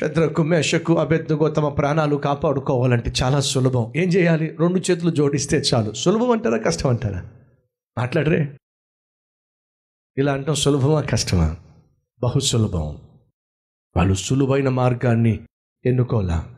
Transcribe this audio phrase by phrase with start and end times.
[0.00, 3.92] శద్రకు మేషకు అభ్యర్థుగో తమ ప్రాణాలు కాపాడుకోవాలంటే చాలా సులభం.
[3.96, 4.56] ఏం చేయాలి?
[4.60, 5.92] రెండు చేతులు జోడిస్తే చాలు.
[5.92, 7.28] సులభం అంటారా కష్టం అంటారా?
[7.98, 8.56] మాట్లాడరే.
[10.18, 11.56] ఇలా అంటాం సులభమా కష్టమా?
[12.22, 12.98] బహు సులభం.
[13.96, 15.40] వాళ్ళు సులువైన మార్గాన్ని
[15.86, 16.54] ఎన్నుకోలా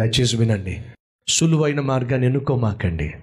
[0.00, 0.84] దయచేసి వినండి.
[1.28, 3.14] సులువైన మార్గాన్ని ఎన్నుకోమాకండి.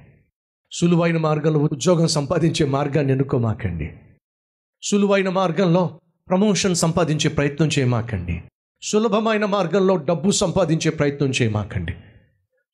[0.72, 3.98] సులువైన మార్గంలో ఉద్యోగం సంపాదించే మార్గాన్ని ఎన్నుకోమాకండి.
[4.84, 6.00] సులువైన మార్గంలో
[6.30, 8.44] ప్రమోషన్ సంపాదించే ప్రయత్నం చేయమాకండి.
[8.86, 11.94] సులభమైన మార్గంలో డబ్బు సంపాదించే ప్రయత్నం చేయమాకండి.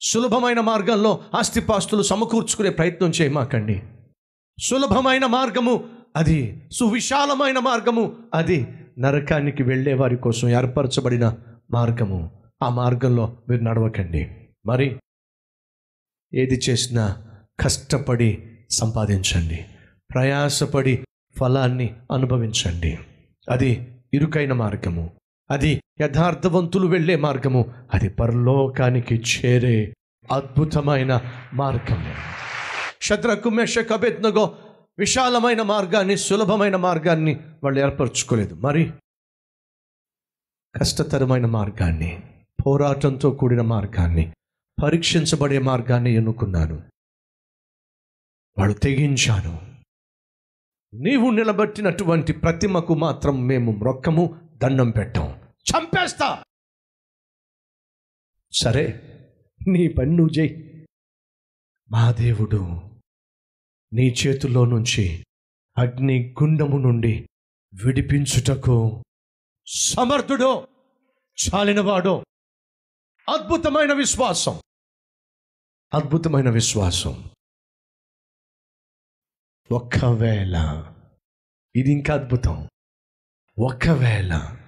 [0.02, 3.84] సులభమైన మార్గంలో ఆస్తిపాస్తులు సమకూర్చుకునే ప్రయత్నం చేయమాకండి.
[4.62, 5.84] సులభమైన మార్గము
[6.16, 8.68] అది సువిశాలమైన మార్గము అది
[9.00, 11.38] నరకానికి వెళ్ళే వారి కోసం ఏర్పరచబడిన
[11.72, 12.44] మార్గము.
[12.64, 14.48] ఆ మార్గంలో మీరు నడవకండి.
[14.66, 15.00] మరి
[16.34, 17.24] ఏది చేసినా
[17.60, 19.66] కష్టపడి సంపాదించండి.
[20.14, 21.06] ప్రయాసపడి
[21.40, 23.00] ఫలాన్ని అనుభవించండి.
[23.50, 25.21] అది ఇరుకైన మార్గము.
[25.52, 27.74] అది యథార్థవంతులు వెళ్ళే మార్గము.
[27.94, 29.94] అది పరలోకానికి చేరే
[30.32, 31.22] అద్భుతమైన
[31.54, 32.16] మార్గము.
[33.02, 34.58] శత్రకు మెషక్ అభెజ్ఞగో
[35.00, 38.56] విశాలమైన మార్గాన్ని సులభమైన మార్గాన్ని వాళ్ళు ఏర్పరచుకోలేదు.
[38.56, 38.94] మరి
[40.80, 42.24] కష్టతరమైన మార్గాన్ని
[42.66, 44.34] పోరాటంతో కూడిన మార్గాన్ని
[44.84, 46.84] పరీక్షించబడే మార్గాన్ని ఎన్నుకున్నాను.
[48.58, 49.72] వాళ్ళు తెగించాను.
[50.94, 55.31] నీవు నిలబెట్టినటువంటి ప్రతిమకు మాత్రం మేము మ్రొక్కము దండం పెట్టాం.
[56.12, 56.44] చేస్తా.
[58.54, 58.84] సరే
[59.68, 60.88] నీ పని నువ్వు చేయి.
[61.92, 62.82] మా దేవుడు
[63.94, 65.26] నీ చేతుల్లో నుంచి
[65.78, 67.30] అగ్ని గుండము నుండి
[67.86, 69.04] విడిపించుటకు
[69.68, 70.68] సమర్థుడో
[71.48, 72.26] చాలినవాడో.
[73.30, 74.62] అద్భుతమైన విశ్వాసం.
[75.94, 77.32] అద్భుతమైన విశ్వాసం.
[79.72, 80.56] ఒక్కవేళ
[81.76, 82.70] ఇది ఇంకా అద్భుతం.
[83.60, 84.61] ఒకవేళ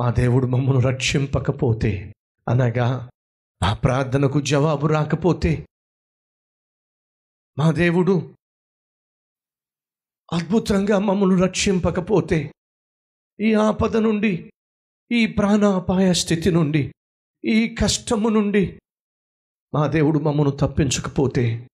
[0.00, 2.14] మా దేవుడు మమ్మను రక్షింపకపోతే
[2.48, 3.10] అనగా
[3.62, 5.66] మా ప్రార్థనకు జవాబు రాకపోతే
[7.58, 8.36] మా దేవుడు
[10.32, 12.52] అద్భుతంగా మమ్మల్ని రక్షింపకపోతే
[13.40, 14.52] ఈ ఆపద నుండి
[15.10, 16.94] ఈ ప్రాణాపాయ స్థితి నుండి
[17.44, 18.80] ఈ కష్టము నుండి
[19.74, 21.68] మా దేవుడు మమ్మను తప్పించకపోతే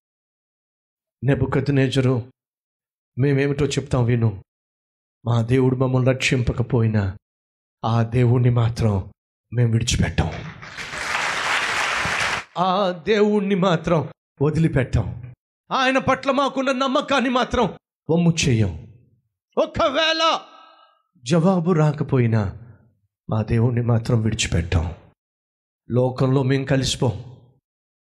[1.24, 2.32] నెబుకతినేజరు
[3.18, 4.44] మేమేమిటో చెప్తాం విను.
[5.24, 7.16] మా దేవుడు మమ్మల్ని రక్షింపకపోయినా
[7.84, 9.12] ఆ దేవుణ్ణి మాత్రం
[9.52, 10.30] మేము విడిచిపెట్టాం.
[12.58, 14.08] ఆ దేవుణ్ణి మాత్రం
[14.42, 15.34] వదిలిపెట్టాం.
[15.72, 17.64] ఆయన పట్ల మాకున్న నమ్మకాన్ని మాత్రం
[18.10, 18.92] వమ్ము చేయం.
[19.58, 20.40] ఒకవేళ
[21.24, 22.58] జవాబు రాకపోయినా
[23.30, 24.94] మా దేవుణ్ణి మాత్రం విడిచిపెట్టాం.
[25.90, 27.24] లోకంలో మేము కలిసిపోం.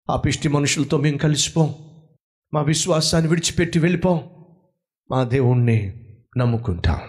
[0.10, 1.76] ఆ పిష్టి మనుషులతో మేము కలిసిపోం.
[2.54, 4.30] మా విశ్వాసాన్ని విడిచిపెట్టి వెళ్ళిపోం.
[5.12, 6.08] మా దేవుణ్ణి
[6.38, 7.02] నమ్ముకుంటాం.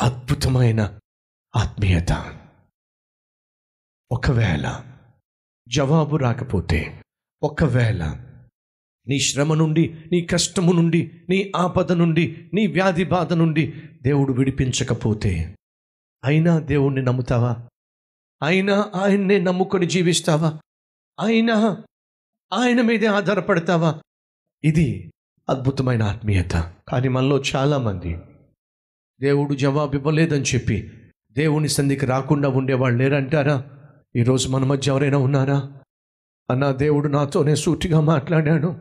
[0.00, 0.98] అద్భుతమైన
[1.56, 2.40] ఆత్మీయత.
[4.12, 4.84] ఒకవేళ
[5.68, 7.02] జవాబు రాకపోతే
[7.42, 8.04] ఒకవేళ
[9.08, 15.56] నీ శ్రమ నుండి నీ కష్టము నుండి నీ ఆపద నుండి నీ వ్యాధి బాధ నుండి దేవుడు విడిపించకపోతే
[16.24, 17.68] అయినా దేవుణ్ణి నమ్ముతావా?
[18.42, 20.60] అయినా ఆయన్నే నమ్ముకొని జీవిస్తావా?
[21.20, 21.84] అయినా
[22.52, 24.00] ఆయన మీదే ఆధారపడతావా?
[24.64, 25.12] ఇది
[25.48, 26.74] అద్భుతమైన ఆత్మీయత.
[26.88, 28.16] కానీ మనలో చాలామంది
[29.20, 30.97] దేవుడు జవాబు ఇవ్వలేదని చెప్పి
[31.38, 33.64] దేవుని సంధికి రాకుండా ఉండేవాళ్ళు లేరంటారా?
[34.16, 35.72] ఈరోజు మన మధ్య ఎవరైనా ఉన్నారా?
[36.50, 38.74] అన్న దేవుడు నాతోనే సూటిగా మాట్లాడాడు.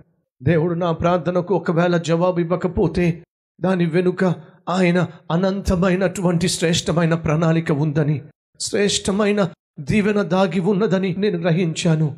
[0.43, 3.23] దేవుడు నా ప్రార్థనకు ఒకవేళ జవాబు ఇవ్వకపోతే
[3.61, 4.25] దాని వెనుక
[4.69, 8.21] ఆయన అనంతమైనటువంటి శ్రేష్టమైన ప్రణాళిక ఉందని
[8.59, 12.15] శ్రేష్టమైన దీవెన దాగి ఉన్నదని నేను గ్రహించాను.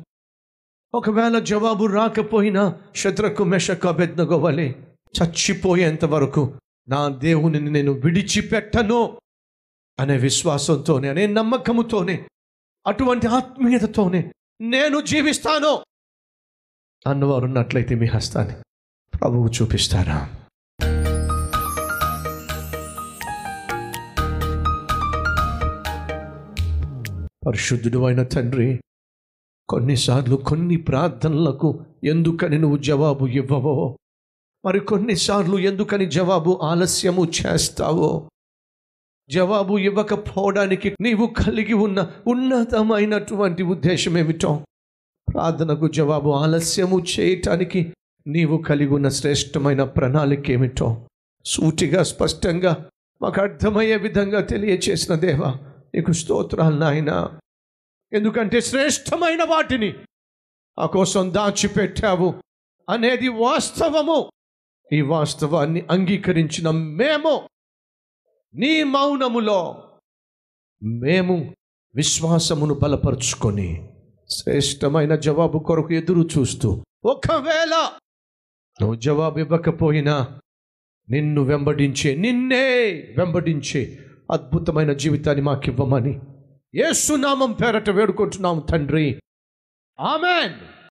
[0.94, 4.74] ఒకవేళ జవాబు రాకపోయినా శత్రుకు మెషకు అభెజ్ఞగోవలే
[5.22, 6.52] చచ్చిపోయేంత వరకు
[6.88, 9.16] నా దేవుని నేను విడిచిపెట్టను.
[10.00, 12.26] అనే విశ్వాసంతోనే అనే నమ్మకముతోనే
[12.86, 14.30] అటువంటి ఆత్మీయతతోనే
[14.60, 15.72] నేను జీవిస్తాను
[17.06, 18.54] అన్నవారు ఉన్నట్లయితే మీ హస్తాన్ని
[19.20, 20.18] ప్రభువు చూపిస్తారా?
[27.46, 28.80] పరిశుద్ధుడు అయిన తండ్రి
[29.68, 31.68] కొన్నిసార్లు కొన్ని ప్రార్థనలకు
[32.04, 33.96] ఎందుకని నువ్వు జవాబు ఇవ్వవో
[34.64, 38.30] మరి కొన్నిసార్లు ఎందుకని జవాబు ఆలస్యము చేస్తావో
[39.30, 44.64] జవాబు ఇవ్వకపోవడానికి నీవు కలిగి ఉన్న ఉన్నతమైనటువంటి ఉద్దేశం ఏమిటో
[45.34, 47.92] ప్రార్థనకు జవాబు ఆలస్యము చేయటానికి
[48.26, 51.06] నీవు కలిగి ఉన్న శ్రేష్టమైన ప్రణాళిక ఏమిటో
[51.44, 52.90] సూటిగా స్పష్టంగా
[53.22, 55.54] మాకు అర్థమయ్యే విధంగా తెలియచేసిన దేవా
[55.94, 57.40] నీకు స్తోత్రాలు నాయనా.
[58.12, 59.94] ఎందుకంటే శ్రేష్టమైన వాటిని
[60.78, 62.34] ఆ కోసం దాచిపెట్టావు
[62.90, 64.30] అనేది వాస్తవము.
[64.92, 67.42] ఈ వాస్తవాన్ని అంగీకరించిన మేము
[68.54, 69.88] నీ మౌనములో
[70.82, 71.54] మేము
[71.94, 73.88] విశ్వాసమును బలపరుచుకొని
[74.28, 77.88] శ్రేష్టమైన జవాబు కొరకు ఎదురు చూస్తూ ఒకవేళ
[78.82, 80.40] నువ్వు జవాబు ఇవ్వకపోయినా
[81.10, 83.98] నిన్ను వెంబడించే నిన్నే వెంబడించే
[84.30, 86.20] అద్భుతమైన జీవితాన్ని మాకివ్వమని
[86.92, 89.22] సునామం పేరట వేడుకుంటున్నాం తండ్రి.
[90.00, 90.70] ఆమెన్.